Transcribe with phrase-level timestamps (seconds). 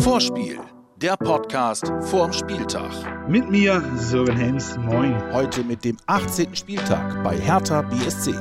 [0.00, 0.58] Vorspiel,
[0.96, 2.90] der Podcast vorm Spieltag.
[3.28, 5.14] Mit mir, Sören Helms, moin.
[5.32, 6.54] Heute mit dem 18.
[6.54, 8.34] Spieltag bei Hertha BSC.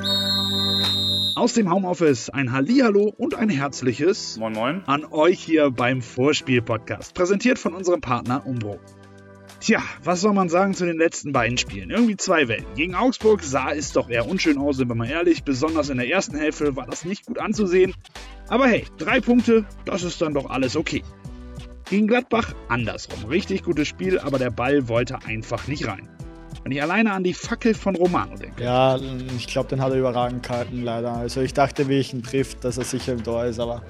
[1.35, 4.83] Aus dem Homeoffice ein Hallihallo und ein herzliches Moin Moin.
[4.87, 7.13] an euch hier beim Vorspiel-Podcast.
[7.13, 8.79] Präsentiert von unserem Partner Umbro.
[9.59, 11.89] Tja, was soll man sagen zu den letzten beiden Spielen?
[11.89, 12.73] Irgendwie zwei Welten.
[12.75, 15.43] Gegen Augsburg sah es doch eher unschön aus, sind wir mal ehrlich.
[15.43, 17.93] Besonders in der ersten Hälfte war das nicht gut anzusehen.
[18.47, 21.03] Aber hey, drei Punkte, das ist dann doch alles okay.
[21.89, 23.25] Gegen Gladbach andersrum.
[23.25, 26.07] Richtig gutes Spiel, aber der Ball wollte einfach nicht rein.
[26.63, 28.63] Wenn ich alleine an die Fackel von Romano denke.
[28.63, 28.97] Ja,
[29.35, 31.13] ich glaube, den hat er überragend gehalten, leider.
[31.13, 33.83] Also ich dachte, wie ich ihn trifft, dass er sicher im Tor ist, aber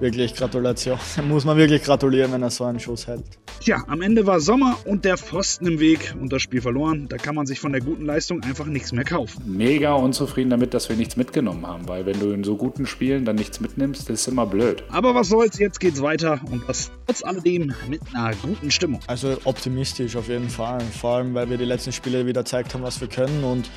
[0.00, 0.98] wirklich Gratulation.
[1.28, 3.24] Muss man wirklich gratulieren, wenn er so einen Schuss hält.
[3.64, 7.06] Tja, am Ende war Sommer und der Pfosten im Weg und das Spiel verloren.
[7.08, 9.40] Da kann man sich von der guten Leistung einfach nichts mehr kaufen.
[9.46, 13.24] Mega unzufrieden damit, dass wir nichts mitgenommen haben, weil wenn du in so guten Spielen
[13.24, 14.82] dann nichts mitnimmst, das ist immer blöd.
[14.90, 18.98] Aber was soll's, jetzt geht's weiter und das trotz alledem mit einer guten Stimmung.
[19.06, 20.80] Also optimistisch auf jeden Fall.
[20.80, 23.70] Vor allem, weil wir die letzten Spiele wieder gezeigt haben, was wir können und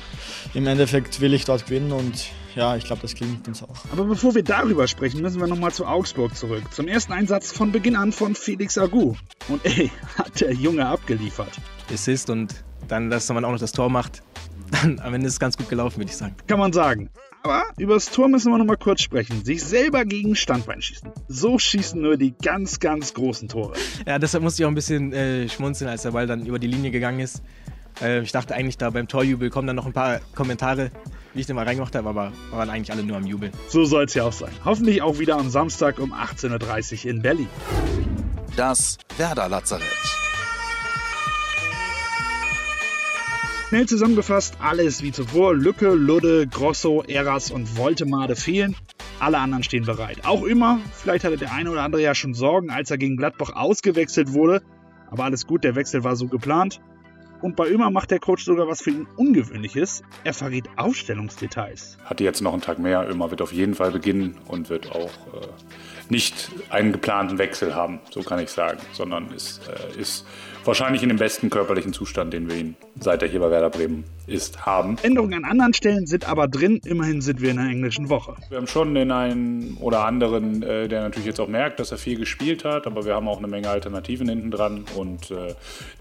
[0.52, 3.84] im Endeffekt will ich dort gewinnen und ja, ich glaube, das klingt uns auch.
[3.92, 6.62] Aber bevor wir darüber sprechen, müssen wir nochmal zu Augsburg zurück.
[6.72, 9.14] Zum ersten Einsatz von Beginn an von Felix Agu.
[9.48, 11.52] Und ey, hat der Junge abgeliefert.
[11.92, 14.22] Assist und dann, dass man auch noch das Tor macht,
[14.70, 16.34] dann am Ende ist es ganz gut gelaufen, würde ich sagen.
[16.46, 17.10] Kann man sagen.
[17.42, 19.44] Aber über das Tor müssen wir nochmal kurz sprechen.
[19.44, 21.12] Sich selber gegen Standbein schießen.
[21.28, 23.74] So schießen nur die ganz, ganz großen Tore.
[24.06, 26.66] Ja, deshalb musste ich auch ein bisschen äh, schmunzeln, als der Ball dann über die
[26.66, 27.42] Linie gegangen ist.
[28.00, 30.90] Äh, ich dachte eigentlich, da beim Torjubel kommen dann noch ein paar Kommentare,
[31.36, 33.52] wie ich den mal reingemacht habe, aber waren eigentlich alle nur am Jubeln.
[33.68, 34.52] So soll's ja auch sein.
[34.64, 37.48] Hoffentlich auch wieder am Samstag um 18.30 Uhr in Berlin.
[38.56, 39.84] Das Werder Lazarett.
[43.68, 45.54] Schnell zusammengefasst, alles wie zuvor.
[45.54, 48.76] Lücke, Ludde, Grosso, Eras und Voltemade fehlen.
[49.18, 50.24] Alle anderen stehen bereit.
[50.24, 53.50] Auch immer, vielleicht hatte der eine oder andere ja schon Sorgen, als er gegen Gladbach
[53.54, 54.62] ausgewechselt wurde.
[55.10, 56.80] Aber alles gut, der Wechsel war so geplant.
[57.46, 60.02] Und bei Ömer macht der Coach sogar was für ihn Ungewöhnliches.
[60.24, 61.96] Er verrät Aufstellungsdetails.
[62.04, 63.08] Hatte jetzt noch einen Tag mehr.
[63.08, 65.46] Ömer wird auf jeden Fall beginnen und wird auch äh,
[66.08, 70.26] nicht einen geplanten Wechsel haben, so kann ich sagen, sondern ist, äh, ist
[70.66, 74.04] wahrscheinlich in dem besten körperlichen Zustand, den wir ihn, seit er hier bei Werder Bremen
[74.26, 74.96] ist, haben.
[75.02, 76.80] Änderungen an anderen Stellen sind aber drin.
[76.84, 78.36] Immerhin sind wir in der englischen Woche.
[78.48, 81.98] Wir haben schon den einen oder anderen, äh, der natürlich jetzt auch merkt, dass er
[81.98, 85.54] viel gespielt hat, aber wir haben auch eine Menge Alternativen hinten dran und äh,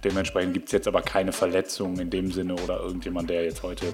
[0.03, 3.93] dementsprechend gibt es jetzt aber keine Verletzungen in dem Sinne oder irgendjemand, der jetzt heute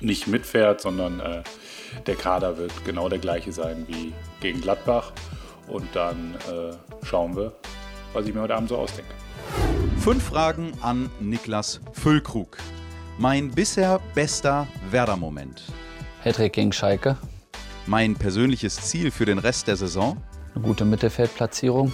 [0.00, 1.42] nicht mitfährt, sondern äh,
[2.06, 5.12] der Kader wird genau der gleiche sein wie gegen Gladbach
[5.68, 6.34] und dann
[7.02, 7.52] schauen wir,
[8.14, 9.12] was ich mir heute Abend so ausdenke.
[10.02, 12.56] Fünf Fragen an Niklas Füllkrug.
[13.18, 15.62] Mein bisher bester Werder-Moment.
[16.24, 17.16] Hattrick gegen Schalke,
[17.86, 20.16] Mein persönliches Ziel für den Rest der Saison.
[20.56, 21.92] eine gute Mittelfeldplatzierung.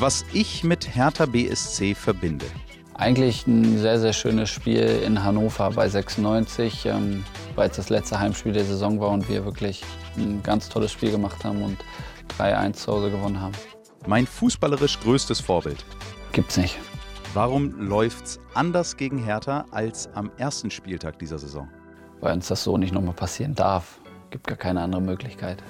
[0.00, 2.46] Was ich mit Hertha BSC verbinde.
[2.94, 7.24] Eigentlich ein sehr, sehr schönes Spiel in Hannover bei 96, ähm,
[7.54, 9.84] weil es das letzte Heimspiel der Saison war und wir wirklich
[10.16, 11.78] ein ganz tolles Spiel gemacht haben und
[12.38, 13.54] 3-1 zu Hause gewonnen haben.
[14.04, 15.84] Mein fußballerisch größtes Vorbild.
[16.32, 16.76] Gibt's nicht.
[17.36, 21.68] Warum läuft's anders gegen Hertha als am ersten Spieltag dieser Saison?
[22.18, 24.00] Weil uns das so nicht nochmal passieren darf.
[24.30, 25.62] Gibt gar keine andere Möglichkeit.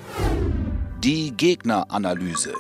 [1.03, 2.55] Die Gegneranalyse.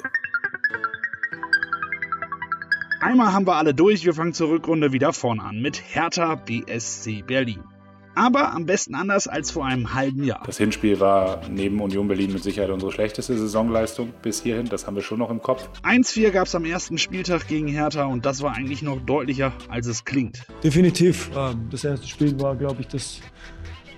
[3.01, 4.05] Einmal haben wir alle durch.
[4.05, 7.63] Wir fangen zur Rückrunde wieder vorne an mit Hertha BSC Berlin.
[8.17, 10.43] Aber am besten anders als vor einem halben Jahr.
[10.47, 14.67] Das Hinspiel war neben Union Berlin mit Sicherheit unsere schlechteste Saisonleistung bis hierhin.
[14.69, 15.69] Das haben wir schon noch im Kopf.
[15.83, 19.87] 1-4 gab es am ersten Spieltag gegen Hertha und das war eigentlich noch deutlicher, als
[19.87, 20.47] es klingt.
[20.65, 21.31] Definitiv.
[21.71, 23.21] Das erste Spiel war, glaube ich, das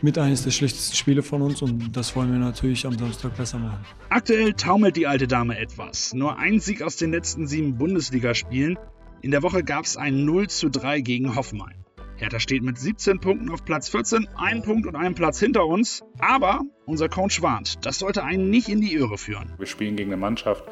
[0.02, 3.58] mit eines der schlechtesten Spiele von uns und das wollen wir natürlich am Samstag besser
[3.58, 3.84] machen.
[4.10, 6.12] Aktuell taumelt die alte Dame etwas.
[6.12, 8.78] Nur ein Sieg aus den letzten sieben Bundesligaspielen.
[9.22, 11.84] In der Woche gab es ein 0 zu 3 gegen Hoffenheim.
[12.18, 16.02] Hertha steht mit 17 Punkten auf Platz 14, ein Punkt und einen Platz hinter uns.
[16.18, 19.52] Aber unser Coach warnt, das sollte einen nicht in die Irre führen.
[19.56, 20.64] Wir spielen gegen eine Mannschaft,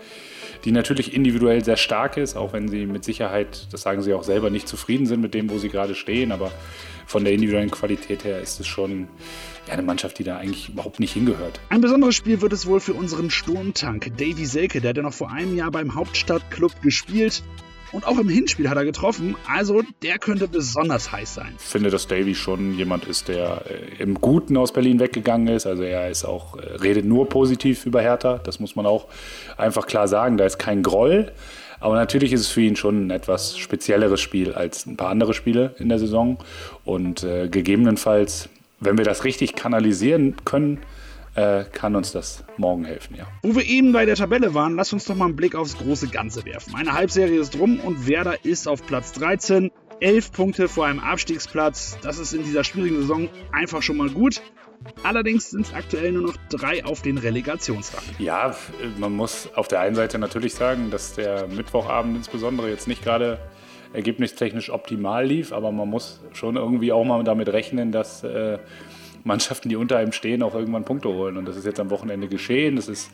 [0.64, 4.24] die natürlich individuell sehr stark ist, auch wenn sie mit Sicherheit, das sagen sie auch
[4.24, 6.32] selber, nicht zufrieden sind mit dem, wo sie gerade stehen.
[6.32, 6.50] Aber
[7.06, 9.06] von der individuellen Qualität her ist es schon
[9.68, 11.60] ja, eine Mannschaft, die da eigentlich überhaupt nicht hingehört.
[11.68, 15.14] Ein besonderes Spiel wird es wohl für unseren Sturmtank Davy Selke, der hat ja noch
[15.14, 17.44] vor einem Jahr beim Hauptstadtclub gespielt.
[17.92, 21.54] Und auch im Hinspiel hat er getroffen, also der könnte besonders heiß sein.
[21.58, 25.66] Ich finde, dass Davy schon jemand ist, der äh, im Guten aus Berlin weggegangen ist.
[25.66, 28.38] Also er ist auch, äh, redet nur positiv über Hertha.
[28.38, 29.06] Das muss man auch
[29.56, 30.36] einfach klar sagen.
[30.36, 31.32] Da ist kein Groll.
[31.78, 35.34] Aber natürlich ist es für ihn schon ein etwas spezielleres Spiel als ein paar andere
[35.34, 36.38] Spiele in der Saison.
[36.84, 38.48] Und äh, gegebenenfalls,
[38.80, 40.80] wenn wir das richtig kanalisieren können,
[41.36, 43.26] äh, kann uns das morgen helfen, ja.
[43.42, 46.08] Wo wir eben bei der Tabelle waren, lass uns doch mal einen Blick aufs große
[46.08, 46.74] Ganze werfen.
[46.74, 49.70] Eine Halbserie ist rum und Werder ist auf Platz 13.
[50.00, 51.98] Elf Punkte vor einem Abstiegsplatz.
[52.02, 54.42] Das ist in dieser schwierigen Saison einfach schon mal gut.
[55.02, 58.04] Allerdings sind es aktuell nur noch drei auf den Relegationsrang.
[58.18, 58.54] Ja,
[58.98, 63.38] man muss auf der einen Seite natürlich sagen, dass der Mittwochabend insbesondere jetzt nicht gerade
[63.92, 68.58] ergebnistechnisch optimal lief, aber man muss schon irgendwie auch mal damit rechnen, dass äh,
[69.26, 71.36] Mannschaften, die unter einem stehen, auch irgendwann Punkte holen.
[71.36, 72.78] Und das ist jetzt am Wochenende geschehen.
[72.78, 73.10] Es ist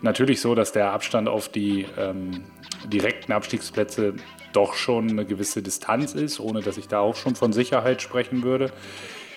[0.00, 2.42] natürlich so, dass der Abstand auf die ähm,
[2.86, 4.14] direkten Abstiegsplätze
[4.52, 8.42] doch schon eine gewisse Distanz ist, ohne dass ich da auch schon von Sicherheit sprechen
[8.42, 8.72] würde.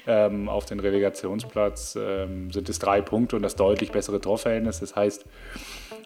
[0.07, 4.79] Ähm, auf den Relegationsplatz ähm, sind es drei Punkte und das deutlich bessere Torverhältnis.
[4.79, 5.25] Das heißt,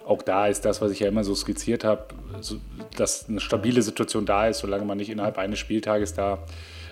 [0.06, 2.06] auch da ist das, was ich ja immer so skizziert habe,
[2.40, 2.56] so,
[2.96, 6.40] dass eine stabile Situation da ist, solange man nicht innerhalb eines Spieltages da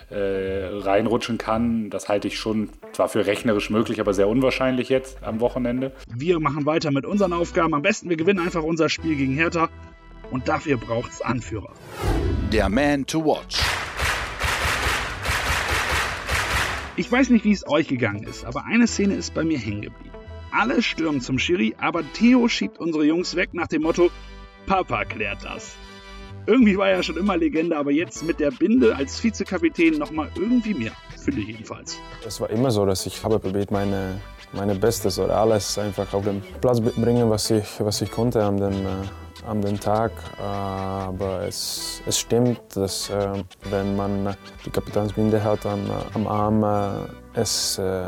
[0.09, 1.89] äh, reinrutschen kann.
[1.89, 5.91] Das halte ich schon zwar für rechnerisch möglich, aber sehr unwahrscheinlich jetzt am Wochenende.
[6.13, 7.73] Wir machen weiter mit unseren Aufgaben.
[7.73, 9.69] Am besten, wir gewinnen einfach unser Spiel gegen Hertha
[10.31, 11.71] und dafür braucht es Anführer.
[12.51, 13.59] Der Man to Watch.
[16.95, 19.83] Ich weiß nicht, wie es euch gegangen ist, aber eine Szene ist bei mir hängen
[19.83, 20.15] geblieben.
[20.51, 24.09] Alle stürmen zum Schiri, aber Theo schiebt unsere Jungs weg nach dem Motto,
[24.65, 25.75] Papa klärt das.
[26.47, 30.73] Irgendwie war er schon immer Legende, aber jetzt mit der Binde als Vizekapitän nochmal irgendwie
[30.73, 31.97] mehr, finde ich jedenfalls.
[32.25, 34.21] Es war immer so, dass ich habe probiert, meine,
[34.53, 38.55] meine Bestes oder alles einfach auf den Platz bringen, was ich, was ich konnte an
[38.55, 40.13] dem, äh, an dem Tag.
[40.39, 44.33] Äh, aber es, es stimmt, dass äh, wenn man
[44.65, 45.81] die Kapitänsbinde hat am,
[46.13, 48.03] am Arm, äh, es, äh,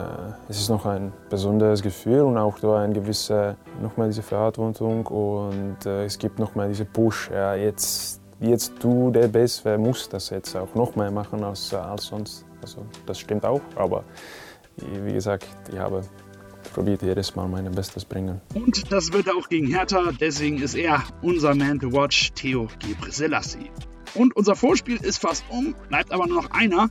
[0.48, 5.06] es ist noch ein besonderes Gefühl und auch da eine gewisse, noch mal diese Verantwortung
[5.06, 7.30] und äh, es gibt noch mal diese Push.
[7.32, 11.74] Ja, jetzt, jetzt du der bist, wer muss das jetzt auch noch mehr machen als,
[11.74, 12.46] als sonst.
[12.62, 14.04] Also das stimmt auch, aber
[15.04, 16.02] wie gesagt, ich habe
[16.74, 18.42] probiert jedes Mal mein Bestes bringen.
[18.54, 23.72] Und das wird auch gegen Hertha, deswegen ist er unser Man to Watch, Theo Gebrselassie.
[24.16, 26.90] Und unser Vorspiel ist fast um, bleibt aber nur noch einer,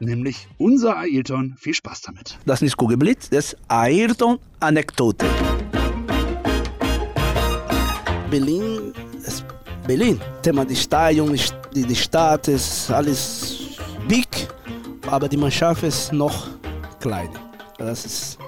[0.00, 1.56] nämlich unser Ailton.
[1.58, 2.38] Viel Spaß damit.
[2.44, 5.26] Das ist Kugelblitz, das ist Ayrton-Anekdote.
[8.30, 8.92] Berlin
[9.86, 10.20] Berlin.
[10.42, 13.58] Thema des Stadions, die, Stadt ist alles
[14.08, 14.26] big,
[15.08, 16.48] aber die Mannschaft ist noch
[17.00, 17.28] klein.
[17.78, 18.38] Das ist,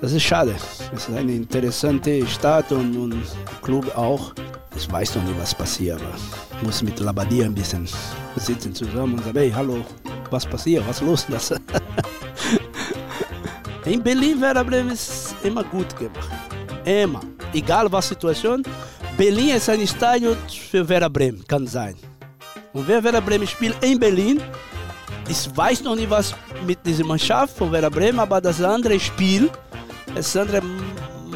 [0.00, 0.54] das ist schade.
[0.94, 3.22] Es ist eine interessante Stadt und, und
[3.62, 4.32] Club auch.
[4.76, 6.14] Ich weiß noch nicht, was passiert, aber
[6.56, 7.88] ich muss mit Labadia ein bisschen
[8.36, 9.84] sitzen zusammen und sagen, hey, hallo,
[10.30, 11.52] was passiert, was los das?
[13.84, 16.30] In Berlin, Bremen ist immer gut gemacht.
[16.84, 17.20] Immer.
[17.52, 18.62] Egal was Situation.
[19.16, 20.36] Berlin ist ein Stadion
[20.70, 21.96] für Werder Bremen, kann sein.
[22.72, 24.40] Und wer Werder Bremen spielt in Berlin,
[25.28, 26.34] ich weiß noch nicht, was
[26.66, 29.50] mit dieser Mannschaft von Werder Bremen, aber das andere Spiel,
[30.14, 30.62] das andere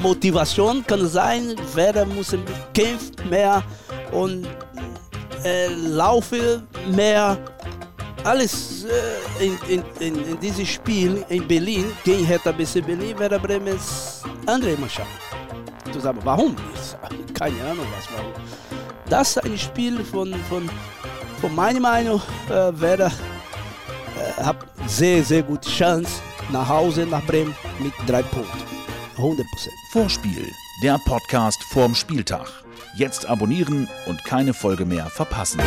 [0.01, 2.35] Motivation kann sein, Werder muss
[2.73, 3.63] kämpfen mehr
[4.11, 4.47] und
[5.45, 7.39] äh, laufen mehr.
[8.25, 13.39] Alles äh, in, in, in, in diesem Spiel in Berlin gegen Hertha BC Berlin, Werder
[13.39, 15.11] Bremen ist andere Mannschaft.
[15.93, 16.57] Du sagst, warum?
[16.75, 18.33] Ich, keine Ahnung, was warum.
[19.09, 20.69] Das ein Spiel von, von,
[21.41, 23.13] von meiner Meinung, äh, Werder
[24.17, 24.57] äh, hat
[24.87, 26.11] sehr, sehr gute Chance
[26.51, 28.63] nach Hause, nach Bremen mit drei Punkten.
[29.19, 29.43] 100%
[29.93, 30.51] Vorspiel,
[30.83, 32.47] der Podcast vorm Spieltag.
[32.97, 35.61] Jetzt abonnieren und keine Folge mehr verpassen.